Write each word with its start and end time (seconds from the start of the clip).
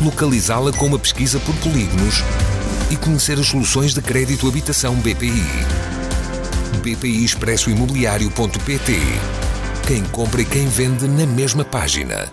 localizá-la 0.00 0.72
com 0.72 0.86
uma 0.86 0.98
pesquisa 0.98 1.40
por 1.40 1.54
polígonos 1.56 2.22
e 2.90 2.96
conhecer 2.96 3.38
as 3.38 3.46
soluções 3.46 3.92
de 3.92 4.00
crédito 4.00 4.48
habitação 4.48 4.94
BPI. 4.96 5.42
BPI 6.82 7.24
Expresso 7.24 7.68
Imobiliário.pt 7.68 8.92
Quem 9.86 10.04
compra 10.04 10.42
e 10.42 10.44
quem 10.44 10.66
vende 10.68 11.08
na 11.08 11.26
mesma 11.26 11.64
página. 11.64 12.32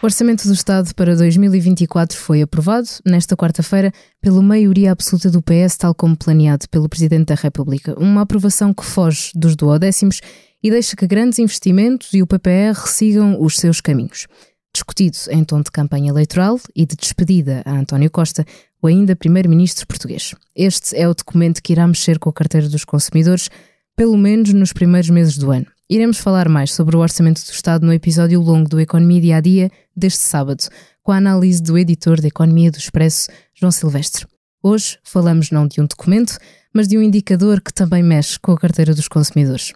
O 0.00 0.06
Orçamento 0.06 0.48
do 0.48 0.54
Estado 0.54 0.92
para 0.94 1.14
2024 1.14 2.18
foi 2.18 2.42
aprovado 2.42 2.88
nesta 3.06 3.36
quarta-feira 3.36 3.92
pela 4.20 4.42
maioria 4.42 4.90
absoluta 4.90 5.30
do 5.30 5.40
PS, 5.40 5.76
tal 5.76 5.94
como 5.94 6.16
planeado 6.16 6.68
pelo 6.68 6.88
Presidente 6.88 7.26
da 7.26 7.36
República. 7.36 7.94
Uma 7.96 8.22
aprovação 8.22 8.74
que 8.74 8.84
foge 8.84 9.30
dos 9.34 9.54
duodécimos 9.54 10.20
e 10.60 10.70
deixa 10.70 10.96
que 10.96 11.06
grandes 11.06 11.38
investimentos 11.38 12.08
e 12.14 12.22
o 12.22 12.26
PPR 12.26 12.74
sigam 12.86 13.40
os 13.40 13.58
seus 13.58 13.80
caminhos 13.80 14.26
discutido 14.72 15.18
em 15.30 15.44
tom 15.44 15.60
de 15.60 15.70
campanha 15.70 16.10
eleitoral 16.10 16.58
e 16.74 16.86
de 16.86 16.96
despedida 16.96 17.62
a 17.64 17.72
António 17.72 18.10
Costa, 18.10 18.44
o 18.80 18.86
ainda 18.86 19.14
primeiro-ministro 19.14 19.86
português. 19.86 20.34
Este 20.56 20.96
é 20.96 21.08
o 21.08 21.14
documento 21.14 21.62
que 21.62 21.72
irá 21.72 21.86
mexer 21.86 22.18
com 22.18 22.30
a 22.30 22.32
carteira 22.32 22.68
dos 22.68 22.84
consumidores, 22.84 23.48
pelo 23.94 24.16
menos 24.16 24.52
nos 24.52 24.72
primeiros 24.72 25.10
meses 25.10 25.36
do 25.36 25.50
ano. 25.50 25.66
Iremos 25.88 26.18
falar 26.18 26.48
mais 26.48 26.72
sobre 26.72 26.96
o 26.96 27.00
Orçamento 27.00 27.44
do 27.44 27.52
Estado 27.52 27.84
no 27.84 27.92
episódio 27.92 28.40
longo 28.40 28.68
do 28.68 28.80
Economia 28.80 29.20
Dia 29.20 29.36
a 29.36 29.40
Dia 29.40 29.70
deste 29.94 30.20
sábado, 30.20 30.64
com 31.02 31.12
a 31.12 31.16
análise 31.16 31.62
do 31.62 31.76
editor 31.76 32.20
da 32.20 32.28
Economia 32.28 32.70
do 32.70 32.78
Expresso, 32.78 33.28
João 33.54 33.70
Silvestre. 33.70 34.26
Hoje 34.62 34.98
falamos 35.02 35.50
não 35.50 35.66
de 35.66 35.80
um 35.80 35.86
documento, 35.86 36.38
mas 36.72 36.88
de 36.88 36.96
um 36.96 37.02
indicador 37.02 37.60
que 37.60 37.74
também 37.74 38.02
mexe 38.02 38.38
com 38.38 38.52
a 38.52 38.58
carteira 38.58 38.94
dos 38.94 39.08
consumidores. 39.08 39.72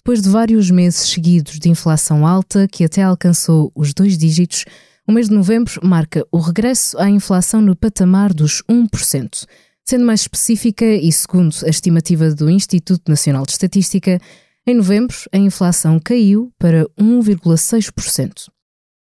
Depois 0.00 0.22
de 0.22 0.30
vários 0.30 0.70
meses 0.70 1.10
seguidos 1.10 1.58
de 1.58 1.68
inflação 1.68 2.26
alta, 2.26 2.66
que 2.66 2.82
até 2.84 3.02
alcançou 3.02 3.70
os 3.74 3.92
dois 3.92 4.16
dígitos, 4.16 4.64
o 5.06 5.12
mês 5.12 5.28
de 5.28 5.34
novembro 5.34 5.78
marca 5.86 6.26
o 6.32 6.38
regresso 6.38 6.98
à 6.98 7.10
inflação 7.10 7.60
no 7.60 7.76
patamar 7.76 8.32
dos 8.32 8.62
1%. 8.62 9.44
Sendo 9.84 10.06
mais 10.06 10.22
específica 10.22 10.86
e 10.86 11.12
segundo 11.12 11.54
a 11.66 11.68
estimativa 11.68 12.34
do 12.34 12.48
Instituto 12.48 13.10
Nacional 13.10 13.44
de 13.44 13.52
Estatística, 13.52 14.18
em 14.66 14.74
novembro 14.74 15.14
a 15.30 15.36
inflação 15.36 16.00
caiu 16.02 16.50
para 16.58 16.86
1,6%. 16.98 18.48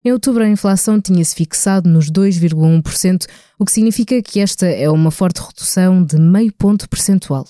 Em 0.05 0.13
outubro, 0.13 0.45
a 0.45 0.49
inflação 0.49 1.01
tinha-se 1.01 1.35
fixado 1.35 1.91
nos 1.91 2.09
2,1%, 2.09 3.27
o 3.59 3.65
que 3.65 3.73
significa 3.73 4.23
que 4.23 4.39
esta 4.39 4.67
é 4.67 4.89
uma 4.89 5.11
forte 5.11 5.41
redução 5.41 6.05
de 6.05 6.21
meio 6.21 6.53
ponto 6.53 6.89
percentual. 6.89 7.49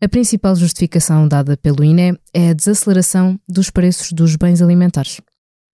A 0.00 0.08
principal 0.08 0.54
justificação 0.54 1.26
dada 1.26 1.56
pelo 1.56 1.82
INE 1.82 2.18
é 2.32 2.50
a 2.50 2.52
desaceleração 2.52 3.38
dos 3.48 3.70
preços 3.70 4.12
dos 4.12 4.36
bens 4.36 4.60
alimentares. 4.60 5.20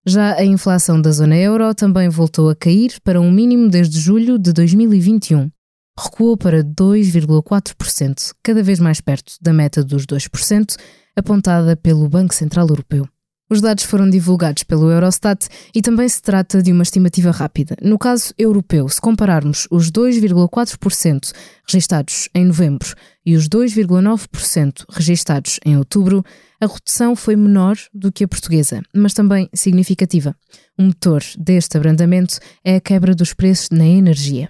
Já 0.06 0.34
a 0.34 0.44
inflação 0.44 1.00
da 1.00 1.10
zona 1.10 1.36
euro 1.36 1.74
também 1.74 2.08
voltou 2.08 2.48
a 2.48 2.56
cair 2.56 2.98
para 3.04 3.20
um 3.20 3.30
mínimo 3.30 3.68
desde 3.68 3.98
julho 4.00 4.38
de 4.38 4.52
2021. 4.52 5.50
Recuou 5.98 6.36
para 6.36 6.64
2,4%, 6.64 8.32
cada 8.42 8.62
vez 8.62 8.80
mais 8.80 9.00
perto 9.00 9.34
da 9.40 9.52
meta 9.52 9.84
dos 9.84 10.06
2%, 10.06 10.76
apontada 11.14 11.76
pelo 11.76 12.08
Banco 12.08 12.34
Central 12.34 12.66
Europeu. 12.68 13.06
Os 13.52 13.60
dados 13.60 13.82
foram 13.82 14.08
divulgados 14.08 14.62
pelo 14.62 14.88
Eurostat 14.92 15.48
e 15.74 15.82
também 15.82 16.08
se 16.08 16.22
trata 16.22 16.62
de 16.62 16.70
uma 16.70 16.84
estimativa 16.84 17.32
rápida. 17.32 17.76
No 17.82 17.98
caso 17.98 18.32
europeu, 18.38 18.88
se 18.88 19.00
compararmos 19.00 19.66
os 19.72 19.90
2,4% 19.90 21.32
registados 21.66 22.28
em 22.32 22.44
novembro 22.44 22.94
e 23.26 23.34
os 23.34 23.48
2,9% 23.48 24.84
registados 24.88 25.58
em 25.66 25.76
outubro, 25.76 26.24
a 26.60 26.66
redução 26.66 27.16
foi 27.16 27.34
menor 27.34 27.76
do 27.92 28.12
que 28.12 28.22
a 28.22 28.28
portuguesa, 28.28 28.82
mas 28.94 29.14
também 29.14 29.48
significativa. 29.52 30.36
O 30.78 30.84
motor 30.84 31.20
deste 31.36 31.76
abrandamento 31.76 32.38
é 32.64 32.76
a 32.76 32.80
quebra 32.80 33.16
dos 33.16 33.34
preços 33.34 33.70
na 33.70 33.84
energia. 33.84 34.48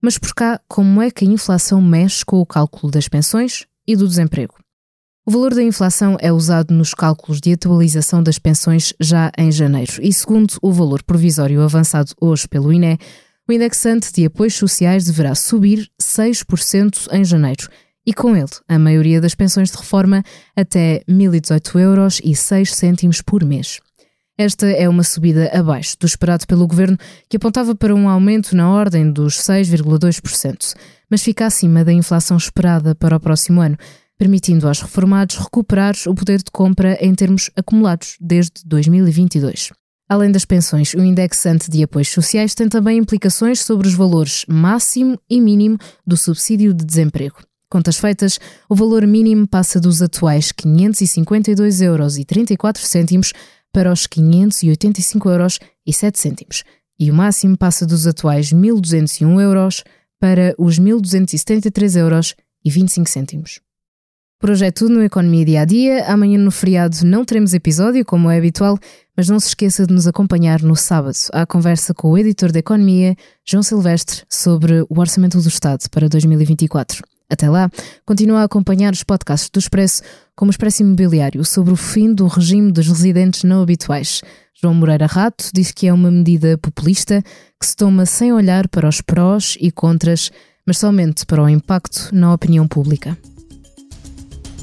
Mas 0.00 0.18
por 0.18 0.32
cá, 0.32 0.60
como 0.68 1.02
é 1.02 1.10
que 1.10 1.24
a 1.24 1.28
inflação 1.28 1.82
mexe 1.82 2.24
com 2.24 2.40
o 2.40 2.46
cálculo 2.46 2.92
das 2.92 3.08
pensões 3.08 3.66
e 3.84 3.96
do 3.96 4.06
desemprego? 4.06 4.54
O 5.28 5.30
valor 5.32 5.52
da 5.52 5.62
inflação 5.62 6.16
é 6.20 6.32
usado 6.32 6.72
nos 6.72 6.94
cálculos 6.94 7.40
de 7.40 7.52
atualização 7.52 8.22
das 8.22 8.38
pensões 8.38 8.94
já 9.00 9.32
em 9.36 9.50
janeiro 9.50 9.94
e, 10.00 10.12
segundo 10.12 10.54
o 10.62 10.70
valor 10.70 11.02
provisório 11.02 11.62
avançado 11.62 12.12
hoje 12.20 12.46
pelo 12.46 12.72
INE, 12.72 12.96
o 13.48 13.52
indexante 13.52 14.12
de 14.12 14.24
apoios 14.24 14.54
sociais 14.54 15.04
deverá 15.04 15.34
subir 15.34 15.90
6% 16.00 17.08
em 17.10 17.24
janeiro 17.24 17.68
e, 18.06 18.14
com 18.14 18.36
ele, 18.36 18.52
a 18.68 18.78
maioria 18.78 19.20
das 19.20 19.34
pensões 19.34 19.72
de 19.72 19.76
reforma 19.76 20.22
até 20.54 21.02
1.018 21.10 21.80
euros 21.80 22.20
e 22.22 22.36
6 22.36 22.72
cêntimos 22.72 23.20
por 23.20 23.44
mês. 23.44 23.80
Esta 24.38 24.68
é 24.68 24.88
uma 24.88 25.02
subida 25.02 25.50
abaixo 25.52 25.96
do 25.98 26.06
esperado 26.06 26.46
pelo 26.46 26.68
governo, 26.68 26.96
que 27.28 27.36
apontava 27.36 27.74
para 27.74 27.92
um 27.92 28.08
aumento 28.08 28.54
na 28.54 28.70
ordem 28.70 29.10
dos 29.10 29.38
6,2%, 29.38 30.76
mas 31.10 31.20
fica 31.20 31.46
acima 31.46 31.84
da 31.84 31.92
inflação 31.92 32.36
esperada 32.36 32.94
para 32.94 33.16
o 33.16 33.20
próximo 33.20 33.60
ano 33.60 33.76
permitindo 34.18 34.66
aos 34.66 34.80
reformados 34.80 35.36
recuperar 35.36 35.94
o 36.06 36.14
poder 36.14 36.38
de 36.38 36.50
compra 36.52 36.96
em 37.00 37.14
termos 37.14 37.50
acumulados 37.56 38.16
desde 38.20 38.64
2022. 38.64 39.72
Além 40.08 40.30
das 40.30 40.44
pensões, 40.44 40.94
o 40.94 41.00
indexante 41.00 41.68
de 41.68 41.82
apoios 41.82 42.08
sociais 42.08 42.54
tem 42.54 42.68
também 42.68 42.98
implicações 42.98 43.60
sobre 43.60 43.88
os 43.88 43.94
valores 43.94 44.44
máximo 44.48 45.18
e 45.28 45.40
mínimo 45.40 45.76
do 46.06 46.16
subsídio 46.16 46.72
de 46.72 46.84
desemprego. 46.84 47.38
Contas 47.68 47.96
feitas, 47.96 48.38
o 48.68 48.76
valor 48.76 49.04
mínimo 49.04 49.48
passa 49.48 49.80
dos 49.80 50.00
atuais 50.00 50.52
552,34 50.52 51.82
euros 51.82 52.16
para 53.72 53.92
os 53.92 54.06
585,07 54.06 55.26
euros 55.26 55.58
e 56.98 57.10
o 57.10 57.14
máximo 57.14 57.58
passa 57.58 57.84
dos 57.84 58.06
atuais 58.06 58.52
1.201 58.52 59.42
euros 59.42 59.82
para 60.20 60.54
os 60.56 60.78
1.273,25 60.78 61.96
euros. 61.98 62.36
Por 64.38 64.50
hoje 64.50 64.66
é 64.66 64.70
tudo 64.70 64.92
no 64.92 65.02
Economia 65.02 65.46
Dia 65.46 65.60
a 65.62 65.64
Dia. 65.64 66.04
Amanhã 66.12 66.38
no 66.38 66.50
feriado 66.50 66.98
não 67.04 67.24
teremos 67.24 67.54
episódio, 67.54 68.04
como 68.04 68.30
é 68.30 68.36
habitual, 68.36 68.78
mas 69.16 69.30
não 69.30 69.40
se 69.40 69.48
esqueça 69.48 69.86
de 69.86 69.94
nos 69.94 70.06
acompanhar 70.06 70.60
no 70.60 70.76
sábado 70.76 71.16
à 71.32 71.46
conversa 71.46 71.94
com 71.94 72.10
o 72.10 72.18
editor 72.18 72.52
da 72.52 72.58
Economia, 72.58 73.16
João 73.46 73.62
Silvestre, 73.62 74.24
sobre 74.28 74.82
o 74.90 75.00
Orçamento 75.00 75.40
do 75.40 75.48
Estado 75.48 75.88
para 75.90 76.06
2024. 76.06 77.02
Até 77.30 77.48
lá, 77.48 77.70
continua 78.04 78.42
a 78.42 78.44
acompanhar 78.44 78.92
os 78.92 79.02
podcasts 79.02 79.48
do 79.48 79.58
Expresso, 79.58 80.02
como 80.36 80.50
o 80.50 80.52
Expresso 80.52 80.82
Imobiliário, 80.82 81.42
sobre 81.42 81.72
o 81.72 81.76
fim 81.76 82.12
do 82.12 82.26
regime 82.26 82.70
dos 82.70 82.86
residentes 82.86 83.42
não 83.42 83.62
habituais. 83.62 84.20
João 84.60 84.74
Moreira 84.74 85.06
Rato 85.06 85.46
diz 85.54 85.72
que 85.72 85.86
é 85.86 85.92
uma 85.92 86.10
medida 86.10 86.58
populista 86.58 87.22
que 87.58 87.66
se 87.66 87.74
toma 87.74 88.04
sem 88.04 88.34
olhar 88.34 88.68
para 88.68 88.86
os 88.86 89.00
prós 89.00 89.56
e 89.58 89.72
contras, 89.72 90.30
mas 90.66 90.76
somente 90.76 91.24
para 91.24 91.42
o 91.42 91.48
impacto 91.48 92.10
na 92.12 92.34
opinião 92.34 92.68
pública. 92.68 93.16